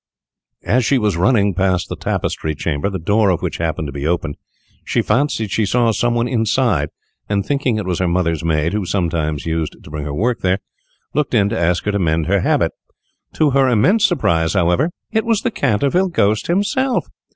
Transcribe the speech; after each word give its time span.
As 0.63 0.83
she 0.83 0.97
was 0.97 1.15
running 1.15 1.53
past 1.53 1.87
the 1.87 1.95
Tapestry 1.95 2.55
Chamber, 2.55 2.89
the 2.89 2.97
door 2.97 3.29
of 3.29 3.43
which 3.43 3.57
happened 3.57 3.87
to 3.87 3.91
be 3.91 4.07
open, 4.07 4.33
she 4.83 5.03
fancied 5.03 5.51
she 5.51 5.63
saw 5.63 5.91
some 5.91 6.15
one 6.15 6.27
inside, 6.27 6.89
and 7.29 7.45
thinking 7.45 7.77
it 7.77 7.85
was 7.85 7.99
her 7.99 8.07
mother's 8.07 8.43
maid, 8.43 8.73
who 8.73 8.83
sometimes 8.83 9.45
used 9.45 9.75
to 9.83 9.89
bring 9.91 10.05
her 10.05 10.11
work 10.15 10.39
there, 10.39 10.57
looked 11.13 11.35
in 11.35 11.49
to 11.49 11.59
ask 11.59 11.83
her 11.85 11.91
to 11.91 11.99
mend 11.99 12.25
her 12.25 12.39
habit. 12.39 12.71
To 13.33 13.51
her 13.51 13.69
immense 13.69 14.03
surprise, 14.03 14.53
however, 14.55 14.89
it 15.11 15.23
was 15.23 15.41
the 15.41 15.51
Canterville 15.51 16.09
Ghost 16.09 16.47
himself! 16.47 17.05